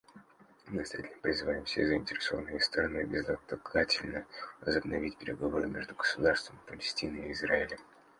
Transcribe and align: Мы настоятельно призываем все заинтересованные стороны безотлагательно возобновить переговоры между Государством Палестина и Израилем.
Мы 0.65 0.79
настоятельно 0.79 1.21
призываем 1.21 1.63
все 1.65 1.85
заинтересованные 1.85 2.59
стороны 2.59 3.03
безотлагательно 3.03 4.25
возобновить 4.61 5.15
переговоры 5.19 5.67
между 5.69 5.93
Государством 5.93 6.57
Палестина 6.65 7.17
и 7.17 7.31
Израилем. 7.31 7.77